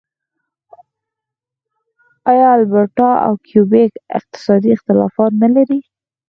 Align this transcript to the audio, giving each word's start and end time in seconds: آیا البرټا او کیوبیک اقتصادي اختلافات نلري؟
آیا 2.31 2.47
البرټا 2.57 3.11
او 3.25 3.33
کیوبیک 3.47 3.91
اقتصادي 4.17 4.69
اختلافات 4.73 5.31
نلري؟ 5.43 5.79